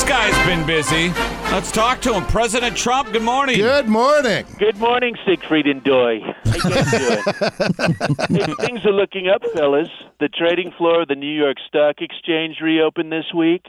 this 0.00 0.08
guy's 0.08 0.46
been 0.46 0.66
busy. 0.66 1.08
Let's 1.52 1.70
talk 1.70 2.00
to 2.02 2.14
him. 2.14 2.24
President 2.26 2.74
Trump, 2.74 3.12
good 3.12 3.22
morning. 3.22 3.56
Good 3.56 3.86
morning. 3.86 4.46
Good 4.58 4.78
morning, 4.78 5.14
Siegfried 5.26 5.66
and 5.66 5.84
Doy. 5.84 6.20
How 6.44 6.54
you 6.54 6.74
guys 6.74 6.90
doing? 6.90 7.96
Hey, 8.30 8.54
things 8.66 8.84
are 8.86 8.92
looking 8.92 9.28
up, 9.28 9.42
fellas. 9.52 9.88
The 10.20 10.28
trading 10.28 10.72
floor 10.78 11.02
of 11.02 11.08
the 11.08 11.16
New 11.16 11.30
York 11.30 11.56
Stock 11.68 11.96
Exchange 12.00 12.56
reopened 12.62 13.12
this 13.12 13.26
week. 13.36 13.66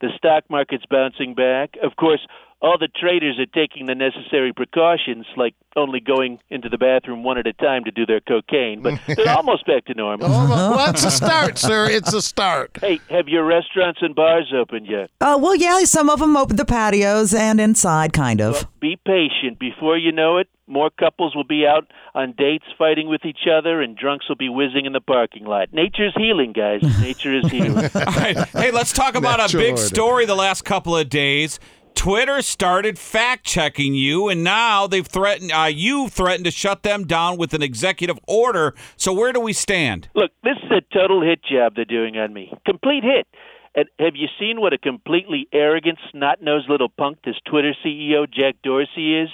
The 0.00 0.08
stock 0.16 0.44
market's 0.50 0.84
bouncing 0.90 1.34
back. 1.34 1.74
Of 1.82 1.96
course, 1.96 2.20
all 2.62 2.76
the 2.78 2.88
traders 2.88 3.38
are 3.38 3.46
taking 3.46 3.86
the 3.86 3.94
necessary 3.94 4.52
precautions, 4.52 5.26
like 5.36 5.54
only 5.76 5.98
going 6.00 6.38
into 6.50 6.68
the 6.68 6.76
bathroom 6.76 7.22
one 7.22 7.38
at 7.38 7.46
a 7.46 7.52
time 7.54 7.84
to 7.84 7.90
do 7.90 8.04
their 8.04 8.20
cocaine, 8.20 8.82
but 8.82 9.00
they're 9.06 9.28
almost 9.36 9.66
back 9.66 9.86
to 9.86 9.94
normal. 9.94 10.26
Oh, 10.26 10.48
well, 10.48 10.90
it's 10.90 11.04
a 11.04 11.10
start, 11.10 11.58
sir. 11.58 11.88
It's 11.88 12.12
a 12.12 12.20
start. 12.20 12.76
Hey, 12.80 13.00
have 13.08 13.28
your 13.28 13.44
restaurants 13.44 14.00
and 14.02 14.14
bars 14.14 14.52
opened 14.54 14.86
yet? 14.88 15.10
Uh, 15.20 15.38
well, 15.40 15.54
yeah, 15.56 15.82
some 15.84 16.10
of 16.10 16.20
them 16.20 16.36
open 16.36 16.56
the 16.56 16.64
patios 16.66 17.32
and 17.32 17.60
inside, 17.60 18.12
kind 18.12 18.40
of. 18.40 18.66
Be 18.80 18.96
patient. 19.06 19.58
Before 19.58 19.96
you 19.96 20.12
know 20.12 20.38
it, 20.38 20.48
more 20.66 20.90
couples 20.90 21.34
will 21.34 21.44
be 21.44 21.66
out 21.66 21.90
on 22.14 22.32
dates 22.36 22.64
fighting 22.78 23.08
with 23.08 23.24
each 23.24 23.46
other, 23.50 23.80
and 23.80 23.96
drunks 23.96 24.28
will 24.28 24.36
be 24.36 24.48
whizzing 24.48 24.84
in 24.86 24.92
the 24.92 25.00
parking 25.00 25.44
lot. 25.44 25.72
Nature's 25.72 26.14
healing, 26.16 26.52
guys. 26.52 26.82
Nature 27.00 27.38
is 27.38 27.46
healing. 27.50 27.90
All 27.94 28.02
right. 28.04 28.36
Hey, 28.50 28.70
let's 28.70 28.92
talk 28.92 29.14
about 29.14 29.40
a 29.40 29.56
big 29.56 29.72
order. 29.72 29.82
story 29.82 30.26
the 30.26 30.36
last 30.36 30.64
couple 30.64 30.96
of 30.96 31.08
days. 31.08 31.58
Twitter 31.94 32.40
started 32.42 32.98
fact 32.98 33.44
checking 33.44 33.94
you, 33.94 34.28
and 34.28 34.42
now 34.42 34.86
they've 34.86 35.06
threatened. 35.06 35.52
Uh, 35.52 35.64
you 35.64 36.08
threatened 36.08 36.44
to 36.46 36.50
shut 36.50 36.82
them 36.82 37.06
down 37.06 37.36
with 37.36 37.52
an 37.54 37.62
executive 37.62 38.18
order. 38.26 38.74
So 38.96 39.12
where 39.12 39.32
do 39.32 39.40
we 39.40 39.52
stand? 39.52 40.08
Look, 40.14 40.30
this 40.42 40.56
is 40.64 40.70
a 40.70 40.94
total 40.94 41.22
hit 41.22 41.40
job 41.44 41.74
they're 41.76 41.84
doing 41.84 42.16
on 42.16 42.32
me. 42.32 42.52
Complete 42.64 43.04
hit. 43.04 43.26
And 43.74 43.86
have 43.98 44.16
you 44.16 44.28
seen 44.38 44.60
what 44.60 44.72
a 44.72 44.78
completely 44.78 45.46
arrogant, 45.52 45.98
snot 46.10 46.42
nosed 46.42 46.68
little 46.68 46.88
punk 46.88 47.18
this 47.24 47.36
Twitter 47.48 47.74
CEO, 47.84 48.26
Jack 48.30 48.56
Dorsey, 48.64 49.20
is? 49.20 49.28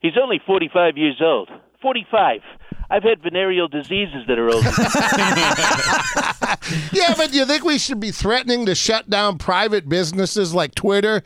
He's 0.00 0.18
only 0.20 0.40
45 0.44 0.96
years 0.96 1.20
old. 1.20 1.50
45. 1.80 2.40
I've 2.88 3.02
had 3.02 3.22
venereal 3.22 3.68
diseases 3.68 4.24
that 4.28 4.38
are 4.38 4.48
older. 4.50 4.70
Yeah, 6.92 7.14
but 7.16 7.30
do 7.30 7.38
you 7.38 7.44
think 7.44 7.64
we 7.64 7.78
should 7.78 8.00
be 8.00 8.10
threatening 8.10 8.66
to 8.66 8.74
shut 8.74 9.08
down 9.08 9.38
private 9.38 9.88
businesses 9.88 10.54
like 10.54 10.74
Twitter 10.74 11.22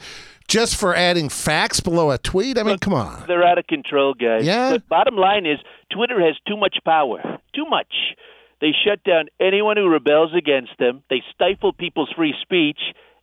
just 0.49 0.77
for 0.77 0.95
adding 0.95 1.29
facts 1.29 1.81
below 1.81 2.11
a 2.11 2.19
tweet? 2.19 2.59
I 2.59 2.63
mean, 2.63 2.79
come 2.79 2.93
on. 2.95 3.25
They're 3.27 3.45
out 3.45 3.57
of 3.59 3.67
control, 3.67 4.15
guys. 4.15 4.45
Yeah? 4.45 4.73
The 4.73 4.81
bottom 4.81 5.17
line 5.17 5.47
is 5.47 5.59
Twitter 5.91 6.21
has 6.21 6.37
too 6.47 6.57
much 6.57 6.79
power. 6.85 7.21
Too 7.55 7.65
much. 7.67 8.17
They 8.61 8.73
shut 8.85 9.03
down 9.05 9.29
anyone 9.41 9.77
who 9.77 9.89
rebels 9.89 10.33
against 10.37 10.73
them. 10.79 11.03
They 11.09 11.23
stifle 11.35 11.73
people's 11.73 12.11
free 12.15 12.35
speech. 12.43 12.81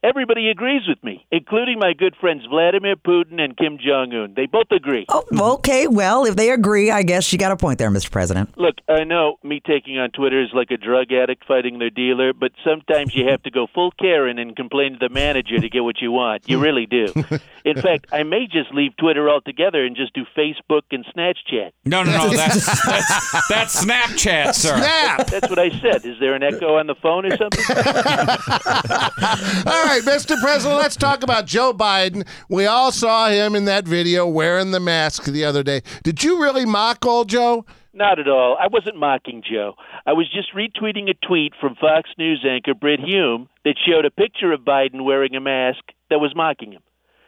Everybody 0.07 0.49
agrees 0.49 0.83
with 0.87 1.03
me, 1.03 1.25
including 1.31 1.79
my 1.79 1.91
good 1.91 2.15
friends 2.15 2.45
Vladimir 2.49 2.95
Putin 2.95 3.41
and 3.41 3.57
Kim 3.57 3.77
Jong 3.77 4.13
Un. 4.13 4.33
They 4.37 4.45
both 4.45 4.71
agree. 4.71 5.05
Oh, 5.09 5.25
okay. 5.55 5.87
Well, 5.87 6.23
if 6.23 6.37
they 6.37 6.51
agree, 6.51 6.89
I 6.89 7.03
guess 7.03 7.33
you 7.33 7.37
got 7.37 7.51
a 7.51 7.57
point 7.57 7.77
there, 7.77 7.91
Mr. 7.91 8.09
President. 8.09 8.57
Look, 8.57 8.75
I 8.87 9.03
know 9.03 9.35
me 9.43 9.59
taking 9.59 9.97
on 9.97 10.11
Twitter 10.11 10.41
is 10.41 10.51
like 10.53 10.71
a 10.71 10.77
drug 10.77 11.11
addict 11.11 11.43
fighting 11.45 11.79
their 11.79 11.89
dealer, 11.89 12.31
but 12.31 12.53
sometimes 12.63 13.15
you 13.15 13.27
have 13.27 13.43
to 13.43 13.51
go 13.51 13.67
full 13.75 13.91
Karen 13.99 14.39
and 14.39 14.55
complain 14.55 14.93
to 14.93 14.97
the 14.97 15.09
manager 15.09 15.59
to 15.59 15.67
get 15.67 15.83
what 15.83 15.99
you 15.99 16.13
want. 16.13 16.47
You 16.47 16.59
really 16.59 16.85
do. 16.85 17.07
In 17.65 17.75
fact, 17.81 18.05
I 18.13 18.23
may 18.23 18.47
just 18.47 18.73
leave 18.73 18.95
Twitter 18.95 19.29
altogether 19.29 19.83
and 19.83 19.93
just 19.93 20.13
do 20.13 20.23
Facebook 20.37 20.83
and 20.91 21.05
Snapchat. 21.07 21.71
No, 21.83 22.03
no, 22.03 22.11
no. 22.11 22.29
That's 22.37 22.65
that's, 22.85 23.47
that's 23.49 23.85
Snapchat, 23.85 24.55
sir. 24.55 24.77
Snap! 24.77 25.27
That's 25.27 25.49
what 25.49 25.59
I 25.59 25.69
said. 25.81 26.05
Is 26.05 26.17
there 26.19 26.33
an 26.33 26.43
echo 26.43 26.77
on 26.77 26.87
the 26.87 26.95
phone 26.95 27.25
or 27.25 27.35
something? 27.35 27.59
All 29.67 29.83
right, 29.85 29.96
Mr. 30.03 30.39
President, 30.39 30.79
let's 30.79 30.95
talk 30.95 31.23
about 31.23 31.45
Joe 31.45 31.73
Biden. 31.73 32.27
We 32.49 32.65
all 32.65 32.91
saw 32.91 33.29
him 33.29 33.55
in 33.55 33.65
that 33.65 33.85
video 33.85 34.27
wearing 34.27 34.71
the 34.71 34.79
mask 34.79 35.25
the 35.25 35.45
other 35.45 35.63
day. 35.63 35.81
Did 36.03 36.23
you 36.23 36.41
really 36.41 36.65
mock 36.65 37.05
old 37.05 37.29
Joe? 37.29 37.65
Not 37.93 38.19
at 38.19 38.27
all. 38.27 38.57
I 38.59 38.67
wasn't 38.67 38.97
mocking 38.97 39.41
Joe. 39.49 39.73
I 40.05 40.13
was 40.13 40.31
just 40.31 40.53
retweeting 40.53 41.09
a 41.09 41.25
tweet 41.25 41.53
from 41.59 41.75
Fox 41.75 42.09
News 42.17 42.45
anchor 42.47 42.75
Brit 42.75 42.99
Hume 42.99 43.49
that 43.65 43.75
showed 43.87 44.05
a 44.05 44.11
picture 44.11 44.51
of 44.51 44.61
Biden 44.61 45.03
wearing 45.03 45.35
a 45.35 45.41
mask 45.41 45.79
that 46.09 46.19
was 46.19 46.35
mocking 46.35 46.73
him. 46.73 46.83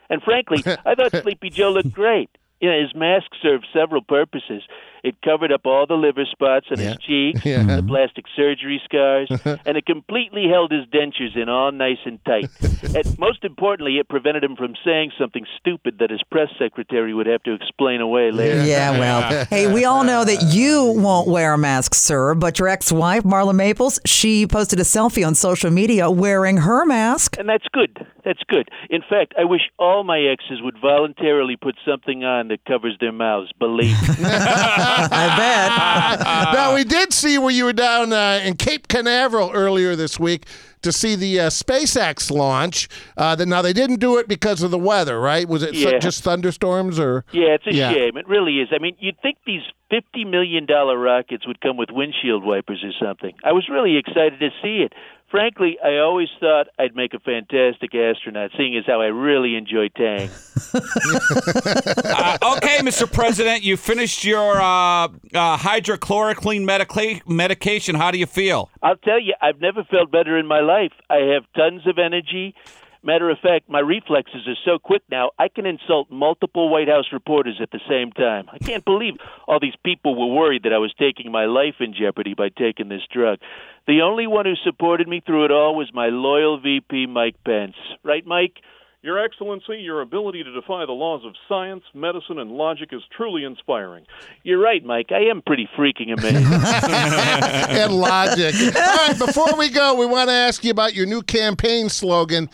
And 0.10 0.22
frankly, 0.22 0.64
I 0.86 0.96
thought 0.96 1.12
Sleepy 1.24 1.50
Joe 1.50 1.72
looked 1.72 1.92
great. 1.92 2.30
You 2.62 2.70
know, 2.70 2.80
his 2.82 2.94
mask 2.94 3.28
served 3.42 3.66
several 3.74 4.02
purposes. 4.02 4.64
It 5.02 5.16
covered 5.24 5.50
up 5.54 5.62
all 5.66 5.86
the 5.88 5.94
liver 5.94 6.26
spots 6.30 6.66
on 6.72 6.78
Yeah. 6.78 6.90
his 6.90 6.98
cheeks, 6.98 7.42
Yeah. 7.46 7.64
the 7.78 7.82
plastic 7.84 8.26
surgery 8.36 8.82
scars, 8.84 9.30
and 9.66 9.78
it 9.78 9.86
completely 9.86 10.50
held 10.50 10.72
his 10.74 10.86
dentures 10.88 11.38
in 11.42 11.48
all 11.48 11.72
nice 11.72 12.00
and 12.06 12.20
tight. 12.26 12.50
and 12.94 13.18
most 13.18 13.46
importantly, 13.46 13.98
it 13.98 14.10
prevented 14.10 14.44
him 14.44 14.58
from 14.58 14.74
saying 14.84 15.12
something 15.18 15.46
stupid 15.58 16.00
that 16.00 16.10
his 16.10 16.22
press 16.30 16.50
secretary 16.60 17.14
would 17.14 17.28
have 17.28 17.42
to 17.44 17.54
explain 17.54 18.02
away 18.02 18.30
later. 18.32 18.62
Yeah, 18.66 18.92
well, 19.00 19.46
hey, 19.46 19.72
we 19.74 19.86
all 19.86 20.04
know 20.04 20.26
that 20.26 20.54
you 20.54 20.84
won't 20.98 21.30
wear 21.30 21.54
a 21.54 21.58
mask, 21.58 21.96
sir, 21.96 22.36
but 22.36 22.60
your 22.60 22.68
ex 22.68 22.92
wife, 22.92 23.24
Marla 23.24 23.56
Maples, 23.56 24.02
she 24.06 24.46
posted 24.46 24.80
a 24.82 24.84
selfie 24.84 25.26
on 25.26 25.34
social 25.34 25.72
media 25.72 26.12
wearing 26.12 26.58
her 26.58 26.86
mask. 26.86 27.38
And 27.40 27.48
that's 27.48 27.68
good. 27.72 28.06
That's 28.26 28.42
good. 28.48 28.70
In 28.90 29.02
fact, 29.08 29.34
I 29.40 29.46
wish 29.46 29.62
all 29.78 30.04
my 30.04 30.20
exes 30.20 30.62
would 30.62 30.78
voluntarily 30.82 31.56
put 31.56 31.76
something 31.88 32.24
on 32.24 32.50
that 32.50 32.66
covers 32.66 32.98
their 33.00 33.12
mouths. 33.12 33.52
Believe 33.60 34.00
me. 34.02 34.16
I 34.20 35.36
bet. 35.38 36.54
now, 36.54 36.76
we 36.76 36.84
did 36.84 37.14
see 37.14 37.38
where 37.38 37.52
you 37.52 37.66
were 37.66 37.74
down 37.74 38.14
uh, 38.14 38.42
in 38.44 38.56
Cape 38.56 38.88
Canaveral 38.88 39.52
earlier 39.54 39.96
this 39.96 40.20
week 40.20 40.46
to 40.82 40.92
see 40.94 41.16
the 41.16 41.40
uh, 41.42 41.50
SpaceX 41.50 42.32
launch. 42.32 42.88
Uh, 43.18 43.36
the, 43.36 43.46
now, 43.46 43.62
they 43.62 43.74
didn't 43.74 44.00
do 44.00 44.18
it 44.18 44.28
because 44.28 44.62
of 44.64 44.72
the 44.72 44.78
weather, 44.80 45.20
right? 45.20 45.48
Was 45.48 45.62
it 45.64 45.72
th- 45.74 45.86
Yeah. 45.94 46.00
just 46.00 46.24
thunderstorms 46.24 47.00
or? 47.00 47.26
Yeah, 47.32 47.56
it's 47.56 47.68
a 47.68 47.74
Yeah. 47.74 47.92
shame. 47.92 48.18
It 48.18 48.28
really 48.28 48.60
is. 48.60 48.70
I 48.72 48.80
mean, 48.80 48.96
you'd 49.00 49.20
think 49.22 49.38
these 49.46 49.62
fifty 49.90 50.24
million 50.24 50.66
dollar 50.66 50.98
rockets 50.98 51.46
would 51.48 51.60
come 51.62 51.76
with 51.76 51.90
windshield 51.92 52.46
wipers 52.46 52.84
or 52.84 52.92
something. 53.06 53.34
I 53.44 53.52
was 53.54 53.68
really 53.70 53.98
excited 53.98 54.40
to 54.40 54.50
see 54.62 54.84
it. 54.86 54.94
Frankly, 55.32 55.78
I 55.84 55.98
always 56.00 56.30
thought 56.40 56.68
I'd 56.80 56.96
make 56.96 57.14
a 57.14 57.20
fantastic 57.20 57.94
astronaut, 57.94 58.50
seeing 58.58 58.76
as 58.76 58.86
how 58.88 59.00
I 59.02 59.08
really 59.08 59.56
enjoy 59.56 59.90
Tang. 59.90 60.30
Uh, 60.72 62.38
okay, 62.58 62.78
Mr. 62.80 63.12
President, 63.12 63.64
you 63.64 63.76
finished 63.78 64.24
your 64.24 64.60
uh, 64.60 65.06
uh, 65.06 65.10
hydrochloroquine 65.58 66.64
medica- 66.64 67.22
medication. 67.28 67.96
How 67.96 68.12
do 68.12 68.18
you 68.20 68.26
feel? 68.26 68.70
I'll 68.84 68.98
tell 68.98 69.20
you, 69.20 69.34
I've 69.42 69.60
never 69.62 69.84
felt 69.86 70.12
better 70.12 70.38
in 70.38 70.46
my 70.46 70.60
life. 70.60 70.92
I 71.10 71.18
have 71.34 71.44
tons 71.56 71.88
of 71.88 71.98
energy. 71.98 72.54
Matter 73.02 73.30
of 73.30 73.40
fact, 73.40 73.70
my 73.70 73.80
reflexes 73.80 74.46
are 74.46 74.58
so 74.66 74.78
quick 74.78 75.04
now, 75.10 75.32
I 75.40 75.48
can 75.48 75.66
insult 75.66 76.12
multiple 76.12 76.70
White 76.70 76.90
House 76.90 77.06
reporters 77.14 77.60
at 77.62 77.72
the 77.72 77.80
same 77.88 78.12
time. 78.12 78.50
I 78.52 78.58
can't 78.58 78.84
believe 78.84 79.14
all 79.48 79.60
these 79.60 79.76
people 79.86 80.16
were 80.16 80.36
worried 80.36 80.64
that 80.64 80.74
I 80.74 80.80
was 80.80 80.94
taking 81.00 81.32
my 81.32 81.46
life 81.46 81.76
in 81.80 81.94
jeopardy 81.94 82.34
by 82.34 82.50
taking 82.50 82.90
this 82.90 83.04
drug. 83.12 83.40
The 83.88 84.02
only 84.02 84.28
one 84.28 84.46
who 84.46 84.56
supported 84.66 85.08
me 85.08 85.22
through 85.26 85.46
it 85.46 85.52
all 85.52 85.76
was 85.76 85.90
my 85.94 86.10
loyal 86.10 86.60
VP, 86.60 87.08
Mike 87.08 87.38
Pence. 87.46 87.76
Right, 88.04 88.26
Mike? 88.26 88.58
Your 89.02 89.18
Excellency, 89.24 89.78
your 89.78 90.02
ability 90.02 90.44
to 90.44 90.52
defy 90.52 90.86
the 90.86 90.92
laws 90.92 91.22
of 91.26 91.34
science, 91.48 91.84
medicine, 91.94 92.38
and 92.38 92.52
logic 92.52 92.90
is 92.92 93.02
truly 93.16 93.46
inspiring. 93.46 94.06
You're 94.44 94.60
right, 94.60 94.84
Mike. 94.84 95.14
I 95.14 95.30
am 95.30 95.42
pretty 95.42 95.70
freaking 95.78 96.12
amazing. 96.12 96.44
and 97.80 97.94
logic. 97.94 98.56
All 98.76 99.08
right, 99.08 99.16
before 99.18 99.58
we 99.58 99.70
go, 99.70 99.96
we 99.96 100.06
want 100.06 100.28
to 100.28 100.34
ask 100.34 100.66
you 100.66 100.72
about 100.72 100.96
your 100.96 101.06
new 101.06 101.22
campaign 101.22 101.88
slogan 101.88 102.50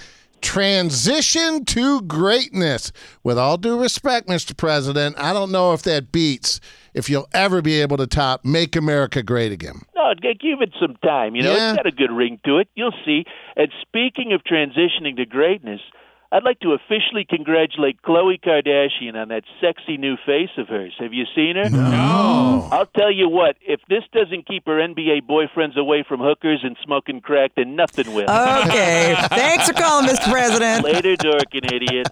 transition 0.45 1.65
to 1.65 2.01
greatness. 2.03 2.91
With 3.23 3.37
all 3.37 3.57
due 3.57 3.79
respect, 3.79 4.27
Mr. 4.27 4.55
President, 4.55 5.15
I 5.19 5.33
don't 5.33 5.51
know 5.51 5.73
if 5.73 5.81
that 5.83 6.11
beats 6.11 6.61
if 6.93 7.09
you'll 7.09 7.27
ever 7.33 7.61
be 7.61 7.81
able 7.81 7.97
to 7.97 8.05
top 8.07 8.45
Make 8.45 8.75
America 8.75 9.23
Great 9.23 9.51
Again. 9.51 9.81
No, 9.95 10.13
give 10.21 10.61
it 10.61 10.71
some 10.79 10.95
time. 11.03 11.35
You 11.35 11.43
know, 11.43 11.55
Yeah. 11.55 11.69
it's 11.71 11.77
got 11.77 11.87
a 11.87 11.91
good 11.91 12.11
ring 12.11 12.39
to 12.45 12.59
it. 12.59 12.67
You'll 12.75 12.93
see. 13.03 13.25
And 13.55 13.69
speaking 13.81 14.33
of 14.33 14.43
transitioning 14.43 15.17
to 15.17 15.25
greatness, 15.25 15.81
I'd 16.31 16.43
like 16.43 16.59
to 16.61 16.73
officially 16.73 17.25
congratulate 17.27 18.01
Khloe 18.01 18.41
Kardashian 18.41 19.15
on 19.15 19.29
that 19.29 19.43
sexy 19.61 19.97
new 19.97 20.17
face 20.25 20.49
of 20.57 20.67
hers. 20.67 20.93
Have 20.99 21.13
you 21.13 21.25
seen 21.35 21.55
her? 21.55 21.69
No. 21.69 22.67
I'll 22.71 22.87
tell 22.87 23.11
you 23.11 23.29
what, 23.29 23.57
if 23.61 23.79
this 23.89 24.03
doesn't 24.11 24.47
keep 24.47 24.65
her 24.65 24.79
NBA 24.79 25.21
boyfriends 25.29 25.77
away 25.77 26.03
from 26.07 26.19
hookers 26.19 26.61
and 26.63 26.75
smoking 26.83 27.21
crack, 27.21 27.51
then 27.55 27.75
nothing 27.75 28.13
will. 28.13 28.29
Okay. 28.29 29.15
Thanks 29.29 29.67
for 29.67 29.73
calling, 29.73 30.07
Mr. 30.07 30.31
President. 30.31 30.83
Later, 30.83 31.15
dorking 31.15 31.65
idiot. 31.65 32.07